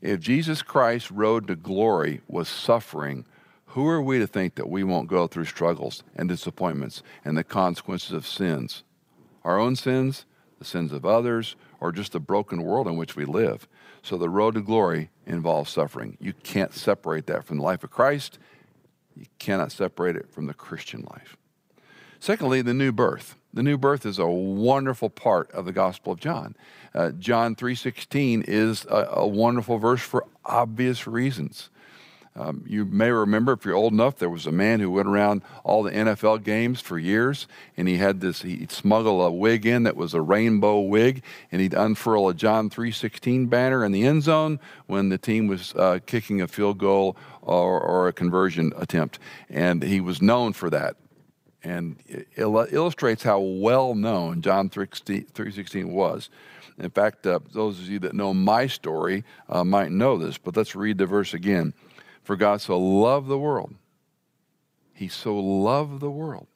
[0.01, 3.25] If Jesus Christ's road to glory was suffering,
[3.67, 7.45] who are we to think that we won't go through struggles and disappointments and the
[7.45, 8.85] consequences of sins?
[9.45, 10.25] Our own sins,
[10.59, 13.69] the sins of others, or just the broken world in which we live.
[14.03, 16.17] So the road to glory involves suffering.
[16.21, 18.39] You can't separate that from the life of Christ.
[19.17, 21.37] You cannot separate it from the Christian life.
[22.21, 23.37] Secondly, the new birth.
[23.53, 26.57] The new birth is a wonderful part of the Gospel of John.
[26.95, 31.71] Uh, John 3:16 is a, a, wonderful verse for obvious reasons.
[32.35, 35.43] Um, you may remember, if you're old enough, there was a man who went around
[35.65, 38.43] all the NFL games for years, and he had this.
[38.43, 42.71] He'd smuggle a wig in that was a rainbow wig, and he'd unfurl a John
[42.71, 47.17] 3:16 banner in the end zone when the team was uh, kicking a field goal
[47.43, 49.19] or, or a conversion attempt,
[49.51, 50.97] and he was known for that
[51.65, 56.31] and it illustrates how well known John 3.16 was.
[56.79, 60.57] In fact, uh, those of you that know my story uh, might know this, but
[60.57, 61.75] let's read the verse again.
[62.23, 63.75] For God so loved the world,
[64.95, 66.47] He so loved the world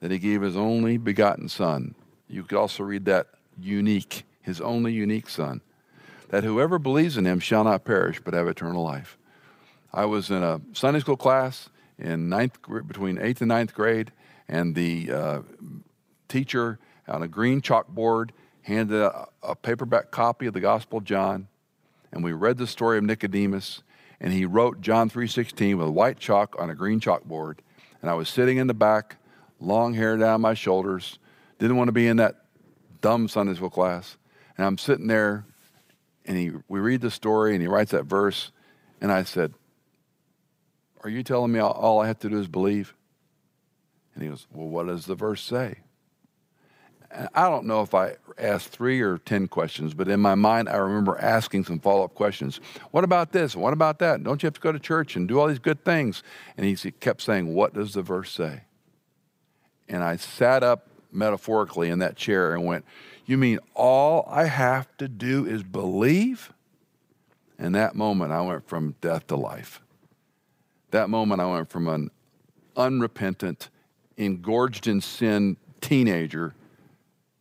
[0.00, 1.94] that He gave His only begotten Son.
[2.26, 3.28] You could also read that
[3.58, 5.60] unique, His only unique Son,
[6.30, 9.18] that whoever believes in Him shall not perish but have eternal life.
[9.92, 14.10] I was in a Sunday school class in ninth, between eighth and ninth grade,
[14.48, 15.40] and the uh,
[16.28, 18.30] teacher on a green chalkboard
[18.62, 21.48] handed a, a paperback copy of the Gospel of John,
[22.12, 23.82] and we read the story of Nicodemus,
[24.20, 27.58] and he wrote John 3:16 with white chalk on a green chalkboard,
[28.00, 29.16] and I was sitting in the back,
[29.58, 31.18] long hair down my shoulders,
[31.58, 32.44] didn't want to be in that
[33.00, 34.16] dumb Sunday school class.
[34.56, 35.46] And I'm sitting there,
[36.24, 38.52] and he, we read the story, and he writes that verse.
[39.00, 39.54] And I said,
[41.02, 42.94] Are you telling me all, all I have to do is believe?
[44.14, 45.78] And he goes, Well, what does the verse say?
[47.34, 50.76] I don't know if I asked three or 10 questions, but in my mind, I
[50.76, 52.60] remember asking some follow up questions.
[52.92, 53.56] What about this?
[53.56, 54.22] What about that?
[54.22, 56.22] Don't you have to go to church and do all these good things?
[56.56, 58.62] And he kept saying, What does the verse say?
[59.88, 62.84] And I sat up metaphorically in that chair and went,
[63.26, 66.52] You mean all I have to do is believe?
[67.58, 69.82] In that moment, I went from death to life.
[70.92, 72.10] That moment, I went from an
[72.76, 73.68] unrepentant,
[74.16, 76.54] engorged in sin teenager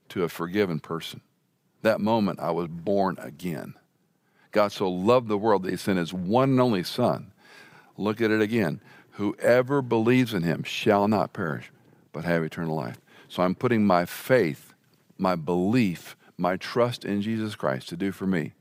[0.09, 1.21] to a forgiven person.
[1.81, 3.75] That moment, I was born again.
[4.51, 7.31] God so loved the world that he sent his one and only Son.
[7.97, 8.81] Look at it again.
[9.11, 11.71] Whoever believes in him shall not perish,
[12.11, 12.97] but have eternal life.
[13.27, 14.73] So I'm putting my faith,
[15.17, 18.53] my belief, my trust in Jesus Christ to do for me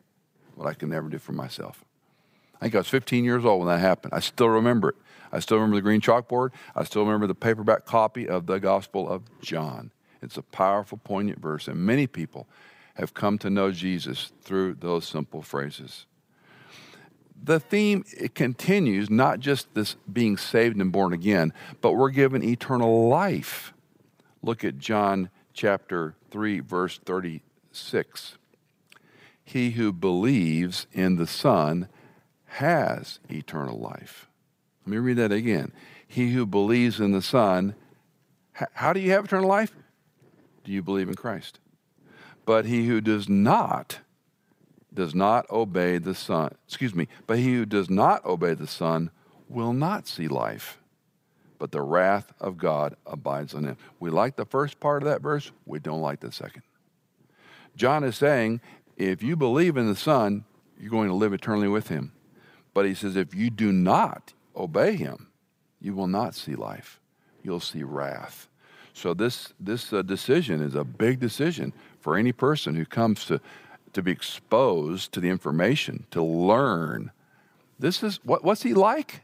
[0.54, 1.84] what I can never do for myself.
[2.56, 4.12] I think I was 15 years old when that happened.
[4.12, 4.96] I still remember it.
[5.30, 6.50] I still remember the green chalkboard.
[6.74, 9.92] I still remember the paperback copy of the Gospel of John.
[10.22, 12.46] It's a powerful, poignant verse, and many people
[12.94, 16.06] have come to know Jesus through those simple phrases.
[17.42, 22.42] The theme it continues not just this being saved and born again, but we're given
[22.42, 23.72] eternal life.
[24.42, 28.38] Look at John chapter 3 verse 36.
[29.44, 31.88] He who believes in the Son
[32.46, 34.28] has eternal life.
[34.84, 35.72] Let me read that again.
[36.06, 37.74] He who believes in the Son,
[38.52, 39.72] how do you have eternal life?
[40.68, 41.60] Do you believe in Christ?
[42.44, 44.00] But he who does not,
[44.92, 49.10] does not obey the Son, excuse me, but he who does not obey the Son
[49.48, 50.78] will not see life,
[51.58, 53.78] but the wrath of God abides on him.
[53.98, 56.64] We like the first part of that verse, we don't like the second.
[57.74, 58.60] John is saying,
[58.98, 60.44] if you believe in the Son,
[60.78, 62.12] you're going to live eternally with him.
[62.74, 65.28] But he says, if you do not obey him,
[65.80, 67.00] you will not see life.
[67.42, 68.48] You'll see wrath.
[68.98, 73.40] So this this uh, decision is a big decision for any person who comes to
[73.92, 77.12] to be exposed to the information, to learn.
[77.78, 79.22] This is what what's he like?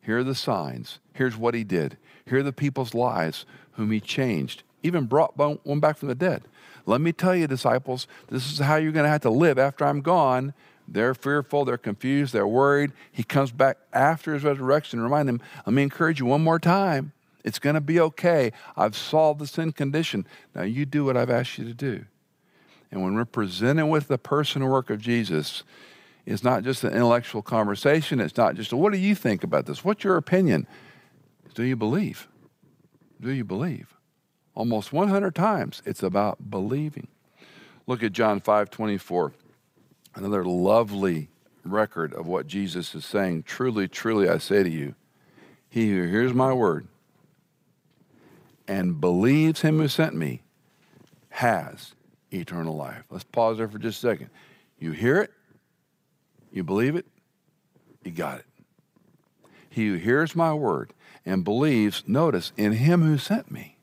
[0.00, 1.00] Here are the signs.
[1.12, 1.98] Here's what he did.
[2.24, 6.44] Here are the people's lives whom he changed, even brought one back from the dead.
[6.86, 9.84] Let me tell you, disciples, this is how you're going to have to live after
[9.84, 10.54] I'm gone.
[10.86, 12.92] They're fearful, they're confused, they're worried.
[13.12, 17.12] He comes back after his resurrection remind them, let me encourage you one more time.
[17.44, 18.52] It's going to be okay.
[18.76, 20.26] I've solved the sin condition.
[20.54, 22.04] Now you do what I've asked you to do.
[22.90, 25.62] And when we're presented with the person and work of Jesus,
[26.26, 28.20] it's not just an intellectual conversation.
[28.20, 29.84] It's not just, what do you think about this?
[29.84, 30.66] What's your opinion?
[31.54, 32.28] Do you believe?
[33.20, 33.94] Do you believe?
[34.54, 37.08] Almost 100 times it's about believing.
[37.86, 39.32] Look at John 5 24.
[40.14, 41.28] Another lovely
[41.64, 43.44] record of what Jesus is saying.
[43.44, 44.94] Truly, truly, I say to you,
[45.68, 46.88] he who hears my word
[48.68, 50.42] and believes him who sent me
[51.30, 51.94] has
[52.32, 53.04] eternal life.
[53.10, 54.30] Let's pause there for just a second.
[54.78, 55.32] You hear it,
[56.52, 57.06] you believe it,
[58.04, 58.44] you got it.
[59.70, 60.92] He who hears my word
[61.24, 63.78] and believes, notice, in him who sent me,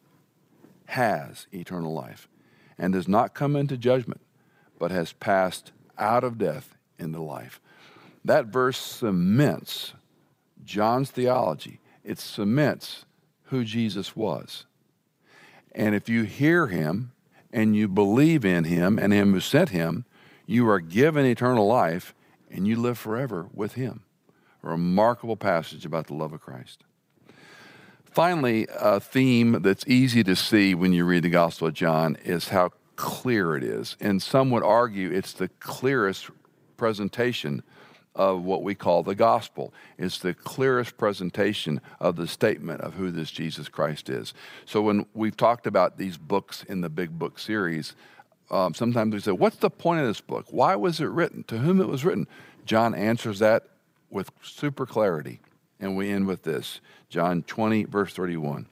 [0.86, 2.28] has eternal life
[2.78, 4.22] and does not come into judgment,
[4.78, 7.60] but has passed out of death into life.
[8.24, 9.94] That verse cements
[10.66, 11.80] John's theology.
[12.04, 13.06] It cements
[13.46, 14.66] who Jesus was.
[15.76, 17.12] And if you hear him
[17.52, 20.06] and you believe in him and him who sent him,
[20.48, 22.16] you are given eternal life
[22.50, 24.04] and you live forever with him.
[24.64, 26.84] A remarkable passage about the love of Christ.
[28.06, 32.48] Finally, a theme that's easy to see when you read the Gospel of John is
[32.48, 33.98] how clear it is.
[34.00, 36.30] And some would argue it's the clearest
[36.78, 37.62] presentation
[38.16, 39.74] of what we call the gospel.
[39.98, 44.34] It's the clearest presentation of the statement of who this Jesus Christ is.
[44.66, 47.96] So when we've talked about these books in the Big Book series,
[48.50, 50.46] um, sometimes we say, What's the point of this book?
[50.50, 51.44] Why was it written?
[51.46, 52.28] To whom it was written?
[52.66, 53.68] John answers that
[54.10, 55.42] with super clarity.
[55.80, 58.68] And we end with this John 20, verse 31.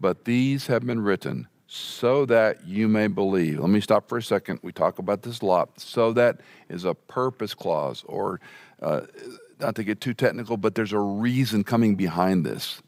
[0.00, 3.60] But these have been written so that you may believe.
[3.60, 4.58] Let me stop for a second.
[4.62, 5.78] We talk about this a lot.
[5.78, 6.40] So that
[6.70, 8.40] is a purpose clause, or
[8.80, 9.02] uh,
[9.60, 12.80] not to get too technical, but there's a reason coming behind this.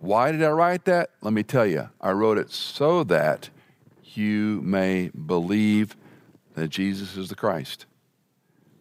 [0.00, 1.10] Why did I write that?
[1.22, 1.88] Let me tell you.
[1.98, 3.48] I wrote it so that
[4.04, 5.96] you may believe
[6.54, 7.86] that Jesus is the Christ,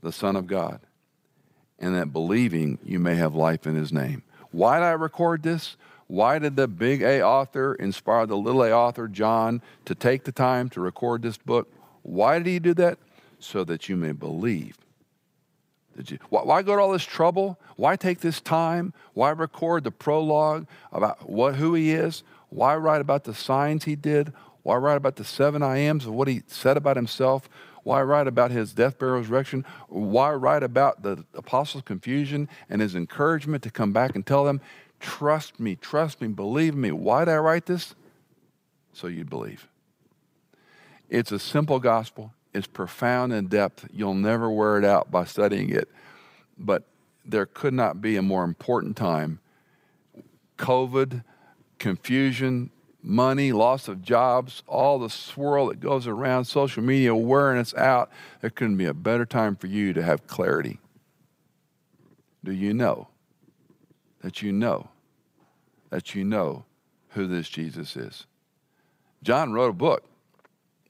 [0.01, 0.81] the Son of God,
[1.79, 4.23] and that believing you may have life in his name.
[4.51, 5.77] Why did I record this?
[6.11, 10.33] Why did the big A author inspire the little A author, John, to take the
[10.33, 11.71] time to record this book?
[12.01, 12.97] Why did he do that?
[13.39, 14.77] So that you may believe.
[15.95, 17.57] Did you, why go to all this trouble?
[17.77, 18.93] Why take this time?
[19.13, 22.23] Why record the prologue about what, who he is?
[22.49, 24.33] Why write about the signs he did?
[24.63, 27.47] Why write about the seven I ams of what he said about himself?
[27.83, 29.63] Why write about his death, burial, resurrection?
[29.87, 34.59] Why write about the apostles' confusion and his encouragement to come back and tell them,
[35.01, 36.91] Trust me, trust me, believe me.
[36.91, 37.95] Why did I write this?
[38.93, 39.67] So you'd believe.
[41.09, 42.33] It's a simple gospel.
[42.53, 43.87] It's profound in depth.
[43.91, 45.89] You'll never wear it out by studying it.
[46.57, 46.83] But
[47.25, 49.39] there could not be a more important time.
[50.57, 51.23] COVID,
[51.79, 52.69] confusion,
[53.01, 58.11] money, loss of jobs, all the swirl that goes around, social media wearing us out.
[58.41, 60.79] There couldn't be a better time for you to have clarity.
[62.43, 63.07] Do you know
[64.21, 64.90] that you know
[65.91, 66.65] that you know
[67.09, 68.25] who this Jesus is.
[69.21, 70.03] John wrote a book.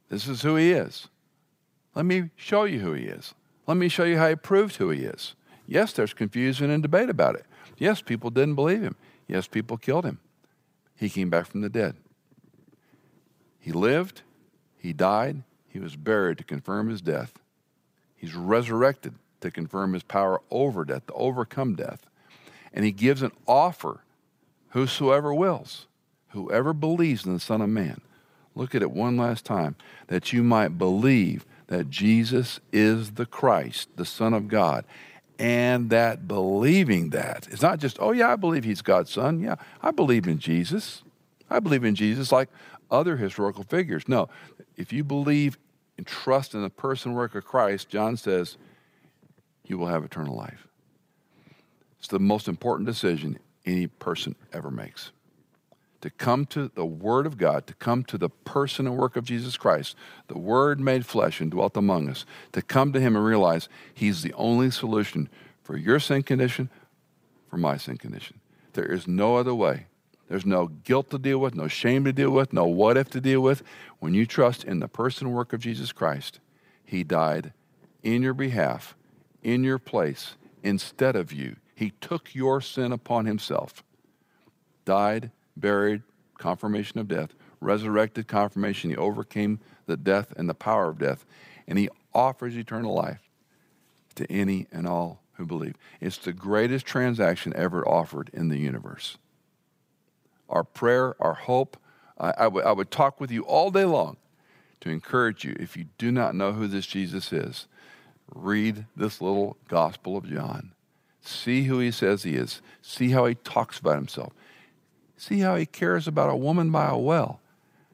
[0.09, 1.09] This is who he is.
[1.93, 3.33] Let me show you who he is.
[3.67, 5.35] Let me show you how he proved who he is.
[5.67, 7.45] Yes, there's confusion and debate about it.
[7.77, 8.95] Yes, people didn't believe him.
[9.27, 10.19] Yes, people killed him.
[10.95, 11.95] He came back from the dead.
[13.59, 14.21] He lived,
[14.77, 17.39] he died, he was buried to confirm his death.
[18.15, 22.07] He's resurrected to confirm his power over death, to overcome death.
[22.73, 24.03] And he gives an offer
[24.71, 25.87] whosoever wills,
[26.29, 28.01] whoever believes in the Son of Man.
[28.55, 29.75] Look at it one last time
[30.07, 34.83] that you might believe that Jesus is the Christ, the Son of God,
[35.39, 39.39] and that believing that it's not just, oh, yeah, I believe he's God's Son.
[39.39, 41.03] Yeah, I believe in Jesus.
[41.49, 42.49] I believe in Jesus like
[42.89, 44.07] other historical figures.
[44.07, 44.27] No,
[44.75, 45.57] if you believe
[45.97, 48.57] and trust in the person work of Christ, John says,
[49.65, 50.67] you will have eternal life.
[51.99, 55.11] It's the most important decision any person ever makes.
[56.01, 59.23] To come to the Word of God, to come to the person and work of
[59.23, 59.95] Jesus Christ,
[60.27, 64.23] the Word made flesh and dwelt among us, to come to Him and realize He's
[64.23, 65.29] the only solution
[65.63, 66.69] for your sin condition,
[67.49, 68.39] for my sin condition.
[68.73, 69.85] There is no other way.
[70.27, 73.21] There's no guilt to deal with, no shame to deal with, no what if to
[73.21, 73.63] deal with.
[73.99, 76.39] When you trust in the person and work of Jesus Christ,
[76.85, 77.53] He died
[78.01, 78.95] in your behalf,
[79.43, 81.57] in your place, instead of you.
[81.81, 83.83] He took your sin upon himself,
[84.85, 86.03] died, buried,
[86.37, 88.91] confirmation of death, resurrected, confirmation.
[88.91, 91.25] He overcame the death and the power of death,
[91.67, 93.27] and he offers eternal life
[94.13, 95.73] to any and all who believe.
[95.99, 99.17] It's the greatest transaction ever offered in the universe.
[100.49, 101.77] Our prayer, our hope,
[102.15, 104.17] I, I, w- I would talk with you all day long
[104.81, 105.55] to encourage you.
[105.59, 107.67] If you do not know who this Jesus is,
[108.31, 110.73] read this little Gospel of John
[111.21, 112.61] See who he says he is.
[112.81, 114.33] See how he talks about himself.
[115.17, 117.39] See how he cares about a woman by a well.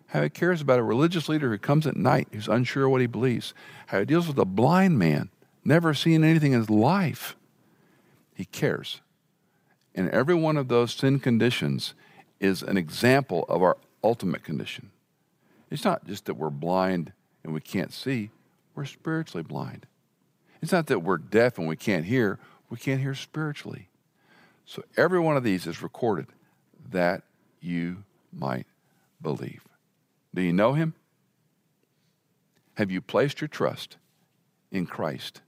[0.08, 3.08] How he cares about a religious leader who comes at night who's unsure what he
[3.08, 3.54] believes.
[3.88, 5.30] How he deals with a blind man,
[5.66, 7.36] never seen anything in his life.
[8.34, 9.02] He cares.
[9.94, 11.94] And every one of those sin conditions
[12.40, 14.92] is an example of our ultimate condition.
[15.70, 17.12] It's not just that we're blind
[17.44, 18.30] and we can't see,
[18.76, 19.86] we're spiritually blind.
[20.62, 22.40] It's not that we're deaf and we can't hear,
[22.70, 23.90] we can't hear spiritually.
[24.66, 26.28] So every one of these is recorded
[26.92, 27.24] that
[27.62, 28.04] you
[28.34, 28.68] might
[29.22, 29.62] believe.
[30.34, 30.94] Do you know him?
[32.76, 33.98] Have you placed your trust
[34.72, 35.42] in Christ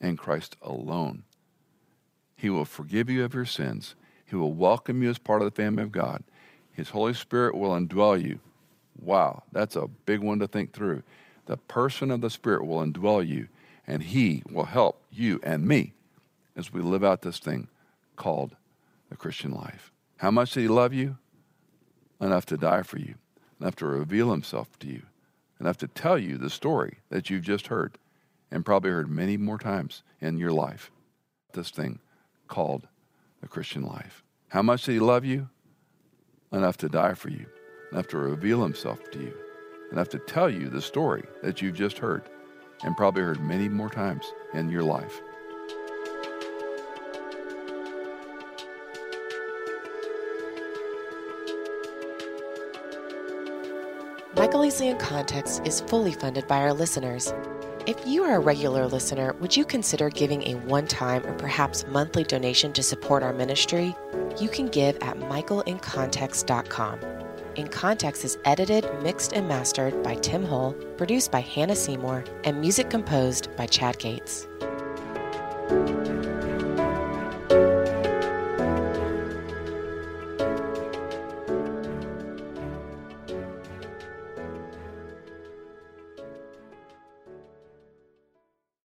[0.00, 1.22] and Christ alone?
[2.36, 3.94] He will forgive you of your sins.
[4.26, 6.22] He will welcome you as part of the family of God.
[6.72, 8.40] His Holy Spirit will indwell you.
[9.00, 11.02] Wow, that's a big one to think through.
[11.46, 13.48] The person of the Spirit will indwell you,
[13.86, 15.94] and He will help you and me
[16.58, 17.68] as we live out this thing
[18.16, 18.56] called
[19.08, 19.92] the Christian life.
[20.18, 21.16] How much did he love you?
[22.20, 23.14] Enough to die for you,
[23.60, 25.02] enough to reveal himself to you,
[25.60, 27.96] enough to tell you the story that you've just heard
[28.50, 30.90] and probably heard many more times in your life.
[31.52, 32.00] This thing
[32.48, 32.88] called
[33.40, 34.24] the Christian life.
[34.48, 35.48] How much did he love you?
[36.50, 37.46] Enough to die for you,
[37.92, 39.34] enough to reveal himself to you,
[39.92, 42.28] enough to tell you the story that you've just heard
[42.82, 45.20] and probably heard many more times in your life.
[54.62, 57.32] Easley in Context is fully funded by our listeners.
[57.86, 61.86] If you are a regular listener, would you consider giving a one time or perhaps
[61.88, 63.94] monthly donation to support our ministry?
[64.40, 67.00] You can give at michaelincontext.com.
[67.56, 72.60] In Context is edited, mixed, and mastered by Tim Hull, produced by Hannah Seymour, and
[72.60, 74.48] music composed by Chad Gates.